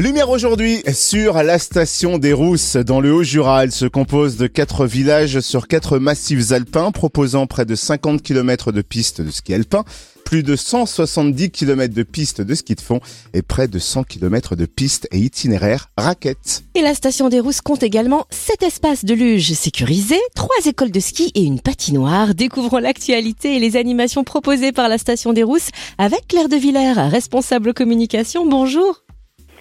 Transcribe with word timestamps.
Lumière 0.00 0.30
aujourd'hui 0.30 0.80
sur 0.94 1.42
la 1.42 1.58
station 1.58 2.18
des 2.18 2.32
Rousses 2.32 2.76
dans 2.76 3.00
le 3.00 3.12
Haut-Jura. 3.12 3.64
Elle 3.64 3.72
se 3.72 3.84
compose 3.84 4.36
de 4.36 4.46
quatre 4.46 4.86
villages 4.86 5.40
sur 5.40 5.66
quatre 5.66 5.98
massifs 5.98 6.52
alpins 6.52 6.92
proposant 6.92 7.48
près 7.48 7.64
de 7.64 7.74
50 7.74 8.22
km 8.22 8.70
de 8.70 8.80
pistes 8.80 9.20
de 9.20 9.32
ski 9.32 9.54
alpin, 9.54 9.84
plus 10.24 10.44
de 10.44 10.54
170 10.54 11.50
km 11.50 11.92
de 11.92 12.04
pistes 12.04 12.40
de 12.40 12.54
ski 12.54 12.76
de 12.76 12.80
fond 12.80 13.00
et 13.34 13.42
près 13.42 13.66
de 13.66 13.80
100 13.80 14.04
km 14.04 14.54
de 14.54 14.66
pistes 14.66 15.08
et 15.10 15.18
itinéraires 15.18 15.90
raquettes. 15.96 16.62
Et 16.76 16.82
la 16.82 16.94
station 16.94 17.28
des 17.28 17.40
Rousses 17.40 17.60
compte 17.60 17.82
également 17.82 18.24
7 18.30 18.62
espaces 18.62 19.04
de 19.04 19.14
luge 19.14 19.52
sécurisés, 19.54 20.20
trois 20.36 20.64
écoles 20.66 20.92
de 20.92 21.00
ski 21.00 21.32
et 21.34 21.42
une 21.42 21.60
patinoire. 21.60 22.36
Découvrons 22.36 22.78
l'actualité 22.78 23.56
et 23.56 23.58
les 23.58 23.76
animations 23.76 24.22
proposées 24.22 24.70
par 24.70 24.88
la 24.88 24.98
station 24.98 25.32
des 25.32 25.42
Rousses 25.42 25.70
avec 25.98 26.28
Claire 26.28 26.48
de 26.48 26.56
Villers, 26.56 27.08
responsable 27.08 27.74
communication. 27.74 28.46
Bonjour. 28.46 29.02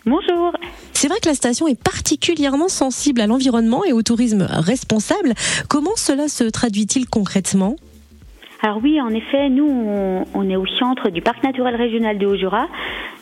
Bonjour. 0.07 0.53
C'est 0.93 1.09
vrai 1.09 1.17
que 1.21 1.27
la 1.27 1.35
station 1.35 1.67
est 1.67 1.77
particulièrement 1.77 2.69
sensible 2.69 3.19
à 3.19 3.27
l'environnement 3.27 3.83
et 3.83 3.91
au 3.91 4.03
tourisme 4.03 4.47
responsable. 4.49 5.33
Comment 5.69 5.97
cela 5.97 6.29
se 6.29 6.45
traduit-il 6.45 7.09
concrètement? 7.09 7.75
Alors 8.61 8.79
oui, 8.81 9.01
en 9.01 9.09
effet, 9.09 9.49
nous, 9.49 9.67
on, 10.33 10.49
est 10.49 10.55
au 10.55 10.65
centre 10.65 11.09
du 11.09 11.21
parc 11.21 11.43
naturel 11.43 11.75
régional 11.75 12.17
de 12.17 12.25
Haut-Jura. 12.25 12.67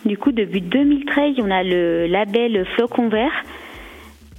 Du 0.05 0.15
coup, 0.15 0.31
depuis 0.31 0.61
2013, 0.61 1.37
on 1.39 1.49
a 1.49 1.63
le 1.63 2.05
label 2.05 2.67
Flocon 2.75 3.09
Vert. 3.09 3.33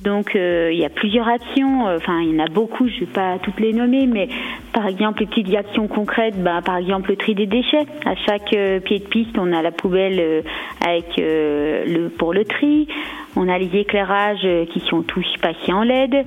Donc 0.03 0.37
euh, 0.37 0.71
il 0.73 0.79
y 0.79 0.85
a 0.85 0.91
plusieurs 0.91 1.27
actions, 1.27 1.89
euh, 1.89 1.97
enfin 1.97 2.21
il 2.21 2.35
y 2.35 2.41
en 2.41 2.45
a 2.45 2.49
beaucoup, 2.49 2.87
je 2.87 2.95
ne 2.95 3.01
vais 3.01 3.07
pas 3.07 3.39
toutes 3.43 3.59
les 3.59 3.73
nommer, 3.73 4.07
mais 4.07 4.29
par 4.73 4.87
exemple 4.87 5.21
les 5.21 5.27
petites 5.27 5.55
actions 5.55 5.89
concrètes, 5.89 6.37
ben, 6.37 6.61
par 6.61 6.77
exemple 6.77 7.11
le 7.11 7.17
tri 7.17 7.35
des 7.35 7.47
déchets. 7.47 7.87
À 8.05 8.15
chaque 8.15 8.53
euh, 8.53 8.79
pied 8.81 8.99
de 8.99 9.07
piste, 9.07 9.39
on 9.39 9.53
a 9.53 9.63
la 9.63 9.71
poubelle 9.71 10.45
avec 10.87 11.17
le 11.17 12.09
pour 12.09 12.35
le 12.35 12.45
tri. 12.45 12.89
On 13.37 13.49
a 13.49 13.59
les 13.59 13.75
éclairages 13.75 14.47
qui 14.73 14.81
sont 14.81 15.03
tous 15.03 15.27
passés 15.41 15.73
en 15.73 15.83
LED. 15.83 16.27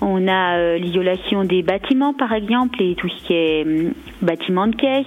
On 0.00 0.26
a 0.26 0.76
l'isolation 0.78 1.44
des 1.44 1.62
bâtiments 1.62 2.14
par 2.14 2.32
exemple 2.32 2.82
et 2.82 2.94
tout 2.94 3.08
ce 3.08 3.26
qui 3.26 3.34
est 3.34 3.62
hum, 3.64 3.92
bâtiment 4.22 4.66
de 4.66 4.74
caisse. 4.74 5.06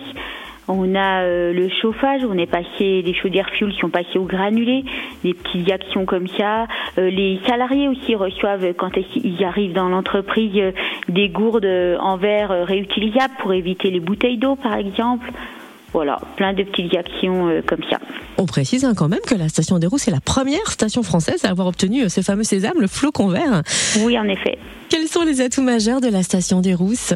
On 0.67 0.95
a 0.95 1.21
euh, 1.21 1.53
le 1.53 1.69
chauffage, 1.81 2.21
on 2.27 2.37
est 2.37 2.49
passé 2.49 3.03
des 3.03 3.13
chaudières 3.13 3.49
fuel 3.51 3.71
qui 3.71 3.79
sont 3.79 3.89
passées 3.89 4.17
au 4.17 4.23
granulé, 4.23 4.83
des 5.23 5.33
petites 5.33 5.71
actions 5.71 6.05
comme 6.05 6.27
ça. 6.27 6.67
Euh, 6.97 7.09
les 7.09 7.39
salariés 7.47 7.87
aussi 7.87 8.15
reçoivent 8.15 8.73
quand 8.73 8.91
ils 9.15 9.43
arrivent 9.43 9.73
dans 9.73 9.89
l'entreprise 9.89 10.53
euh, 10.55 10.71
des 11.07 11.29
gourdes 11.29 11.67
en 11.99 12.17
verre 12.17 12.65
réutilisables 12.65 13.33
pour 13.39 13.53
éviter 13.53 13.91
les 13.91 13.99
bouteilles 13.99 14.37
d'eau 14.37 14.55
par 14.55 14.75
exemple. 14.75 15.31
Voilà, 15.93 16.19
plein 16.35 16.51
de 16.51 16.63
petites 16.63 16.93
actions 16.97 17.61
comme 17.65 17.83
ça. 17.89 17.99
On 18.37 18.45
précise 18.45 18.83
hein, 18.83 18.93
quand 18.97 19.07
même 19.07 19.21
que 19.25 19.35
la 19.35 19.47
station 19.47 19.79
des 19.79 19.87
Rousses 19.87 20.09
est 20.09 20.11
la 20.11 20.19
première 20.19 20.69
station 20.69 21.03
française 21.03 21.45
à 21.45 21.51
avoir 21.51 21.67
obtenu 21.67 22.09
ce 22.09 22.19
fameux 22.19 22.43
sésame, 22.43 22.81
le 22.81 22.87
flocon 22.87 23.29
vert. 23.29 23.61
Oui, 24.01 24.19
en 24.19 24.27
effet. 24.27 24.57
Quels 24.89 25.07
sont 25.07 25.23
les 25.23 25.39
atouts 25.39 25.61
majeurs 25.61 26.01
de 26.01 26.09
la 26.09 26.21
station 26.21 26.59
des 26.59 26.73
Rousses 26.73 27.13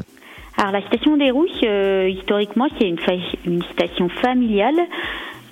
alors 0.60 0.74
la 0.74 0.82
station 0.88 1.16
des 1.16 1.32
Rousses, 1.32 1.62
euh, 1.64 2.10
historiquement, 2.10 2.68
c'est 2.78 2.90
une, 2.90 3.64
station 3.64 4.10
familiale. 4.10 4.76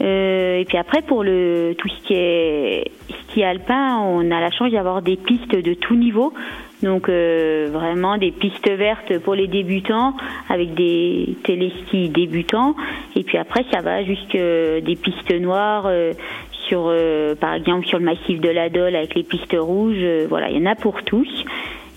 Euh, 0.02 0.59
et 0.59 0.66
puis 0.66 0.77
après, 0.77 1.02
pour 1.02 1.23
le 1.23 1.75
tout 1.77 1.88
ce 1.88 2.03
qui 2.03 2.13
est 2.13 2.91
ski 3.23 3.41
alpin, 3.41 4.00
on 4.00 4.30
a 4.31 4.41
la 4.41 4.52
chance 4.52 4.69
d'avoir 4.69 5.02
des 5.02 5.16
pistes 5.16 5.55
de 5.55 5.73
tout 5.75 5.95
niveau. 5.95 6.33
Donc 6.83 7.08
euh, 7.08 7.69
vraiment 7.72 8.17
des 8.17 8.31
pistes 8.31 8.69
vertes 8.69 9.17
pour 9.19 9.33
les 9.33 9.47
débutants 9.47 10.13
avec 10.50 10.73
des 10.73 11.38
téléskis 11.45 12.09
débutants. 12.09 12.75
Et 13.16 13.23
puis 13.23 13.38
après, 13.38 13.63
ça 13.72 13.80
va 13.80 14.03
jusqu'à 14.03 14.81
des 14.81 14.97
pistes 15.02 15.33
noires. 15.39 15.89
sur, 16.67 16.94
par 17.39 17.53
exemple, 17.53 17.88
sur 17.88 17.97
le 17.97 18.03
massif 18.03 18.41
de 18.41 18.50
la 18.50 18.67
Dole 18.67 18.94
avec 18.94 19.16
les 19.16 19.23
pistes 19.23 19.55
rouges, 19.58 20.05
voilà, 20.28 20.50
il 20.50 20.58
y 20.58 20.61
en 20.61 20.69
a 20.69 20.75
pour 20.75 21.02
tous. 21.03 21.45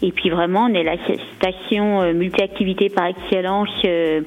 Et 0.02 0.12
puis 0.12 0.30
vraiment, 0.30 0.66
on 0.70 0.74
est 0.74 0.82
la 0.82 0.96
station 1.36 2.02
euh, 2.02 2.12
multi-activité 2.12 2.88
par 2.88 3.06
excellence. 3.06 3.68
Euh, 3.84 4.22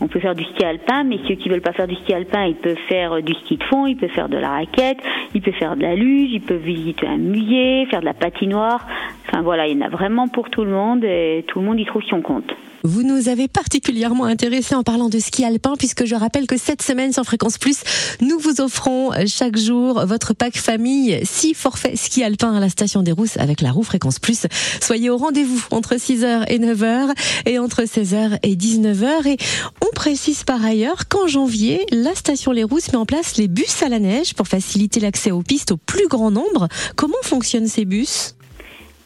on 0.00 0.08
peut 0.08 0.18
faire 0.18 0.34
du 0.34 0.44
ski 0.44 0.64
alpin, 0.64 1.04
mais 1.04 1.18
ceux 1.28 1.36
qui 1.36 1.48
veulent 1.48 1.60
pas 1.60 1.72
faire 1.72 1.86
du 1.86 1.94
ski 1.94 2.12
alpin, 2.14 2.44
ils 2.46 2.56
peuvent 2.56 2.76
faire 2.88 3.12
euh, 3.12 3.20
du 3.22 3.32
ski 3.34 3.56
de 3.56 3.64
fond, 3.64 3.86
ils 3.86 3.96
peuvent 3.96 4.10
faire 4.10 4.28
de 4.28 4.36
la 4.36 4.50
raquette, 4.50 4.98
ils 5.34 5.40
peuvent 5.40 5.54
faire 5.54 5.76
de 5.76 5.82
la 5.82 5.94
luge, 5.94 6.30
ils 6.32 6.40
peuvent 6.40 6.60
visiter 6.60 7.06
un 7.06 7.16
musée, 7.16 7.86
faire 7.86 8.00
de 8.00 8.06
la 8.06 8.14
patinoire. 8.14 8.86
Enfin 9.34 9.42
voilà, 9.42 9.66
il 9.66 9.76
y 9.76 9.82
en 9.82 9.86
a 9.86 9.88
vraiment 9.88 10.28
pour 10.28 10.48
tout 10.48 10.62
le 10.62 10.70
monde 10.70 11.02
et 11.02 11.44
tout 11.48 11.58
le 11.58 11.66
monde 11.66 11.80
y 11.80 11.84
trouve 11.84 12.02
son 12.08 12.22
compte. 12.22 12.52
Vous 12.84 13.02
nous 13.02 13.28
avez 13.28 13.48
particulièrement 13.48 14.26
intéressé 14.26 14.76
en 14.76 14.84
parlant 14.84 15.08
de 15.08 15.18
ski 15.18 15.44
alpin 15.44 15.74
puisque 15.76 16.04
je 16.04 16.14
rappelle 16.14 16.46
que 16.46 16.56
cette 16.56 16.82
semaine 16.82 17.12
sur 17.12 17.24
Fréquence 17.24 17.58
Plus, 17.58 17.82
nous 18.20 18.38
vous 18.38 18.60
offrons 18.60 19.10
chaque 19.26 19.56
jour 19.56 20.06
votre 20.06 20.34
pack 20.34 20.56
famille 20.56 21.18
6 21.24 21.54
forfaits 21.54 21.96
ski 21.96 22.22
alpin 22.22 22.54
à 22.54 22.60
la 22.60 22.68
station 22.68 23.02
des 23.02 23.10
Rousses 23.10 23.36
avec 23.36 23.60
la 23.60 23.72
roue 23.72 23.82
Fréquence 23.82 24.20
Plus. 24.20 24.46
Soyez 24.80 25.10
au 25.10 25.16
rendez-vous 25.16 25.66
entre 25.72 25.96
6h 25.96 26.44
et 26.46 26.60
9h 26.60 27.12
et 27.46 27.58
entre 27.58 27.82
16h 27.82 28.38
et 28.44 28.54
19h 28.54 29.26
et 29.26 29.36
on 29.84 29.92
précise 29.96 30.44
par 30.44 30.64
ailleurs 30.64 31.08
qu'en 31.08 31.26
janvier, 31.26 31.84
la 31.90 32.14
station 32.14 32.52
Les 32.52 32.62
Rousses 32.62 32.92
met 32.92 32.98
en 32.98 33.06
place 33.06 33.36
les 33.36 33.48
bus 33.48 33.82
à 33.82 33.88
la 33.88 33.98
neige 33.98 34.34
pour 34.34 34.46
faciliter 34.46 35.00
l'accès 35.00 35.32
aux 35.32 35.42
pistes 35.42 35.72
au 35.72 35.76
plus 35.76 36.06
grand 36.06 36.30
nombre. 36.30 36.68
Comment 36.94 37.14
fonctionnent 37.24 37.66
ces 37.66 37.84
bus? 37.84 38.36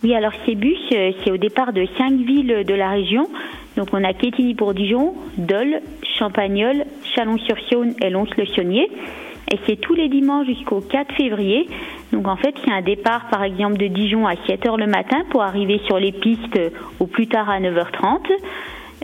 Oui, 0.04 0.14
alors 0.14 0.32
ces 0.46 0.54
bus, 0.54 0.78
euh, 0.92 1.10
c'est 1.24 1.30
au 1.32 1.36
départ 1.36 1.72
de 1.72 1.84
cinq 1.98 2.12
villes 2.12 2.64
de 2.64 2.74
la 2.74 2.90
région. 2.90 3.28
Donc 3.76 3.88
on 3.92 4.04
a 4.04 4.12
Quétigny 4.12 4.54
pour 4.54 4.72
Dijon, 4.72 5.14
Dole, 5.36 5.80
Champagnol, 6.18 6.84
Chalon-sur-Saône 7.14 7.94
et 8.00 8.10
Lons-le-Saunier. 8.10 8.90
Et 9.50 9.58
c'est 9.66 9.76
tous 9.76 9.94
les 9.94 10.08
dimanches 10.08 10.46
jusqu'au 10.46 10.80
4 10.80 11.14
février. 11.14 11.66
Donc 12.12 12.28
en 12.28 12.36
fait, 12.36 12.54
c'est 12.64 12.70
un 12.70 12.82
départ 12.82 13.28
par 13.28 13.42
exemple 13.42 13.76
de 13.76 13.86
Dijon 13.86 14.26
à 14.26 14.34
7 14.46 14.66
h 14.66 14.78
le 14.78 14.86
matin 14.86 15.22
pour 15.30 15.42
arriver 15.42 15.80
sur 15.86 15.98
les 15.98 16.12
pistes 16.12 16.60
au 17.00 17.06
plus 17.06 17.26
tard 17.26 17.50
à 17.50 17.58
9h30. 17.58 18.20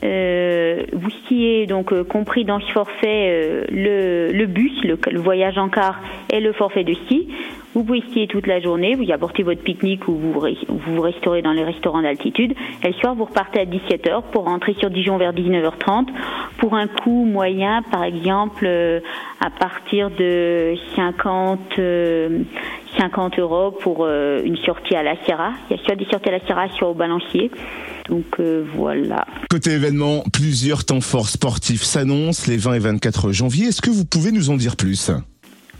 Euh, 0.03 0.84
vous 0.93 1.10
skiez 1.10 1.66
donc 1.66 1.93
euh, 1.93 2.04
compris 2.04 2.44
dans 2.44 2.60
ce 2.60 2.71
forfait 2.72 3.28
euh, 3.31 3.65
le, 3.71 4.33
le, 4.33 4.47
bus, 4.47 4.72
le, 4.83 4.99
le, 5.10 5.21
voyage 5.21 5.56
en 5.56 5.69
car 5.69 6.00
et 6.31 6.41
le 6.41 6.53
forfait 6.53 6.84
de 6.84 6.94
ski. 6.94 7.28
Vous 7.74 7.82
pouvez 7.82 8.02
skier 8.08 8.26
toute 8.26 8.46
la 8.46 8.60
journée, 8.60 8.94
vous 8.94 9.02
y 9.02 9.12
apportez 9.12 9.42
votre 9.42 9.62
pique-nique 9.62 10.06
ou 10.08 10.14
vous 10.14 10.32
vous 10.32 11.00
restaurez 11.00 11.42
dans 11.42 11.52
les 11.52 11.64
restaurants 11.64 12.02
d'altitude. 12.02 12.54
Et 12.82 12.88
le 12.88 12.92
soir, 12.94 13.14
vous 13.14 13.24
repartez 13.24 13.60
à 13.60 13.64
17h 13.64 14.22
pour 14.32 14.44
rentrer 14.44 14.74
sur 14.74 14.90
Dijon 14.90 15.16
vers 15.16 15.32
19h30 15.32 16.06
pour 16.58 16.74
un 16.74 16.86
coût 16.86 17.24
moyen, 17.24 17.82
par 17.90 18.04
exemple, 18.04 18.64
euh, 18.66 19.00
à 19.40 19.50
partir 19.50 20.10
de 20.10 20.74
50, 20.94 21.80
50 22.96 23.38
euros 23.38 23.72
pour 23.72 24.06
une 24.06 24.56
sortie 24.58 24.94
à 24.94 25.02
la 25.02 25.16
Sierra. 25.24 25.52
Il 25.68 25.76
y 25.76 25.80
a 25.80 25.82
soit 25.84 25.96
des 25.96 26.06
sorties 26.06 26.28
à 26.28 26.32
la 26.32 26.41
Sierra, 26.41 26.68
soit 26.76 26.88
au 26.88 26.94
balancier. 26.94 27.50
Donc 28.08 28.38
euh, 28.38 28.64
voilà. 28.74 29.26
Côté 29.50 29.70
événement, 29.70 30.24
plusieurs 30.32 30.84
temps 30.84 31.00
forts 31.00 31.28
sportifs 31.28 31.82
s'annoncent 31.82 32.50
les 32.50 32.56
20 32.56 32.74
et 32.74 32.78
24 32.78 33.32
janvier. 33.32 33.68
Est-ce 33.68 33.82
que 33.82 33.91
vous 33.91 34.04
pouvez 34.04 34.30
nous 34.30 34.50
en 34.50 34.56
dire 34.56 34.76
plus? 34.76 35.10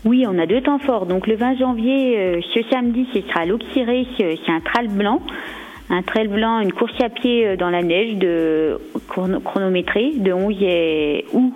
Oui, 0.05 0.27
on 0.29 0.39
a 0.39 0.47
deux 0.47 0.61
temps 0.61 0.79
forts. 0.79 1.07
Donc 1.07 1.27
le 1.27 1.35
20 1.35 1.57
janvier, 1.57 2.19
euh, 2.19 2.41
ce 2.55 2.61
samedi, 2.71 3.07
ce 3.15 3.23
sera 3.23 3.47
l'Oxyré, 3.47 4.07
c'est 4.19 4.37
un 4.49 4.61
trail 4.61 4.89
blanc. 4.89 5.21
Un 5.91 6.03
trail 6.03 6.29
blanc, 6.29 6.61
une 6.61 6.73
course 6.73 6.99
à 7.03 7.09
pied 7.09 7.47
euh, 7.47 7.57
dans 7.57 7.71
la 7.71 7.83
neige 7.83 8.17
de 8.17 8.79
chronométrée 9.09 10.13
de 10.17 10.33
11 10.33 10.57
et, 10.61 11.25
ou 11.33 11.53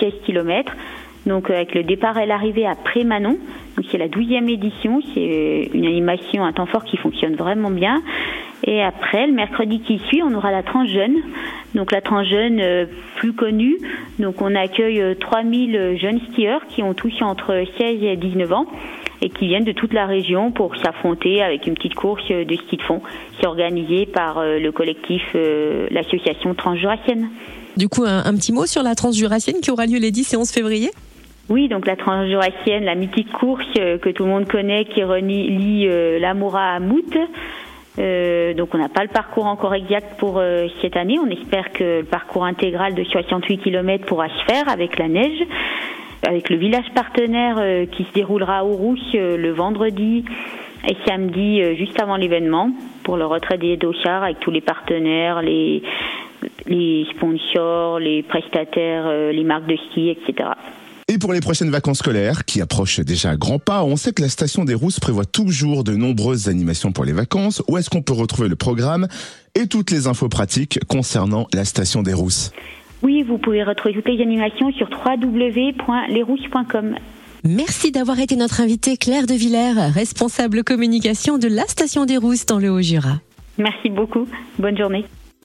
16 0.00 0.12
km. 0.26 0.72
Donc 1.26 1.50
avec 1.50 1.74
le 1.74 1.82
départ 1.82 2.18
et 2.18 2.26
l'arrivée 2.26 2.66
à 2.66 2.74
Prémanon. 2.74 3.36
C'est 3.90 3.98
la 3.98 4.08
12e 4.08 4.48
édition. 4.48 5.00
C'est 5.14 5.70
une 5.74 5.86
animation, 5.86 6.44
un 6.44 6.52
temps 6.52 6.66
fort 6.66 6.84
qui 6.84 6.96
fonctionne 6.96 7.34
vraiment 7.34 7.70
bien. 7.70 8.02
Et 8.64 8.82
après, 8.82 9.26
le 9.26 9.32
mercredi 9.32 9.80
qui 9.80 9.98
suit, 10.08 10.22
on 10.22 10.34
aura 10.34 10.50
la 10.50 10.62
tranche 10.62 10.88
jeune. 10.88 11.14
Donc 11.74 11.92
la 11.92 12.00
tranche 12.00 12.28
jeune 12.28 12.60
euh, 12.60 12.86
plus 13.16 13.32
connue. 13.32 13.78
Donc 14.18 14.40
on 14.40 14.54
accueille 14.54 15.16
3000 15.20 15.76
euh, 15.76 15.96
jeunes 15.96 16.20
skieurs 16.32 16.62
qui 16.68 16.82
ont 16.82 16.94
tous 16.94 17.12
entre 17.20 17.64
16 17.78 18.02
et 18.02 18.16
19 18.16 18.52
ans 18.52 18.66
et 19.20 19.30
qui 19.30 19.48
viennent 19.48 19.64
de 19.64 19.72
toute 19.72 19.92
la 19.92 20.06
région 20.06 20.50
pour 20.52 20.76
s'affronter 20.76 21.42
avec 21.42 21.66
une 21.66 21.74
petite 21.74 21.94
course 21.94 22.28
de 22.28 22.54
ski 22.54 22.76
de 22.76 22.82
fond 22.82 23.02
qui 23.36 23.44
est 23.44 23.48
organisée 23.48 24.06
par 24.06 24.38
euh, 24.38 24.58
le 24.58 24.72
collectif, 24.72 25.22
l'association 25.90 26.54
Transjurassienne. 26.54 27.28
Du 27.76 27.88
coup, 27.88 28.04
un, 28.04 28.34
petit 28.34 28.52
mot 28.52 28.66
sur 28.66 28.82
la 28.82 28.94
Transjurassienne 28.94 29.60
qui 29.60 29.70
aura 29.70 29.86
lieu 29.86 29.98
les 29.98 30.10
10 30.10 30.34
et 30.34 30.36
11 30.36 30.50
février? 30.50 30.90
Oui, 31.48 31.68
donc 31.68 31.86
la 31.86 31.96
Transjurassienne, 31.96 32.84
la 32.84 32.94
mythique 32.94 33.30
course 33.32 33.72
que 33.74 34.10
tout 34.10 34.24
le 34.24 34.30
monde 34.30 34.48
connaît 34.48 34.84
qui 34.84 35.02
relie 35.02 35.88
l'Amoura 36.18 36.74
à 36.74 36.80
Mout. 36.80 37.16
Euh, 37.98 38.54
donc 38.54 38.74
on 38.74 38.78
n'a 38.78 38.88
pas 38.88 39.02
le 39.02 39.08
parcours 39.08 39.46
encore 39.46 39.74
exact 39.74 40.18
pour 40.18 40.38
euh, 40.38 40.66
cette 40.80 40.96
année. 40.96 41.18
On 41.18 41.28
espère 41.30 41.72
que 41.72 42.00
le 42.00 42.04
parcours 42.04 42.44
intégral 42.44 42.94
de 42.94 43.04
68 43.04 43.58
km 43.58 44.06
pourra 44.06 44.28
se 44.28 44.44
faire 44.44 44.68
avec 44.68 44.98
la 44.98 45.08
neige, 45.08 45.42
avec 46.26 46.48
le 46.48 46.56
village 46.56 46.90
partenaire 46.94 47.56
euh, 47.58 47.86
qui 47.86 48.04
se 48.04 48.12
déroulera 48.12 48.64
au 48.64 48.74
Rousse 48.74 49.14
le 49.14 49.50
vendredi 49.50 50.24
et 50.88 50.96
samedi 51.06 51.60
juste 51.76 52.00
avant 52.00 52.16
l'événement 52.16 52.70
pour 53.02 53.16
le 53.16 53.26
retrait 53.26 53.58
des 53.58 53.76
dochards 53.76 54.22
avec 54.22 54.38
tous 54.38 54.52
les 54.52 54.60
partenaires, 54.60 55.42
les 55.42 55.82
sponsors, 57.16 57.98
les 57.98 58.22
prestataires, 58.22 59.32
les 59.32 59.44
marques 59.44 59.66
de 59.66 59.76
ski, 59.76 60.10
etc. 60.10 60.50
Et 61.10 61.16
pour 61.16 61.32
les 61.32 61.40
prochaines 61.40 61.70
vacances 61.70 62.00
scolaires, 62.00 62.44
qui 62.44 62.60
approchent 62.60 63.00
déjà 63.00 63.30
à 63.30 63.36
grands 63.36 63.58
pas, 63.58 63.82
on 63.82 63.96
sait 63.96 64.12
que 64.12 64.20
la 64.20 64.28
station 64.28 64.66
des 64.66 64.74
Rousses 64.74 65.00
prévoit 65.00 65.24
toujours 65.24 65.82
de 65.82 65.96
nombreuses 65.96 66.50
animations 66.50 66.92
pour 66.92 67.06
les 67.06 67.14
vacances. 67.14 67.62
Où 67.66 67.78
est-ce 67.78 67.88
qu'on 67.88 68.02
peut 68.02 68.12
retrouver 68.12 68.50
le 68.50 68.56
programme 68.56 69.08
et 69.54 69.68
toutes 69.68 69.90
les 69.90 70.06
infos 70.06 70.28
pratiques 70.28 70.78
concernant 70.86 71.46
la 71.54 71.64
station 71.64 72.02
des 72.02 72.12
Rousses? 72.12 72.52
Oui, 73.02 73.22
vous 73.22 73.38
pouvez 73.38 73.64
retrouver 73.64 73.94
toutes 73.94 74.08
les 74.08 74.20
animations 74.20 74.70
sur 74.72 74.90
www.lesrousses.com. 74.90 76.96
Merci 77.42 77.90
d'avoir 77.90 78.20
été 78.20 78.36
notre 78.36 78.60
invitée 78.60 78.98
Claire 78.98 79.26
de 79.26 79.32
Villers, 79.32 79.88
responsable 79.90 80.62
communication 80.62 81.38
de 81.38 81.48
la 81.48 81.66
station 81.68 82.04
des 82.04 82.18
Rousses 82.18 82.44
dans 82.44 82.58
le 82.58 82.68
Haut-Jura. 82.68 83.22
Merci 83.56 83.88
beaucoup. 83.88 84.28
Bonne 84.58 84.76
journée. 84.76 85.06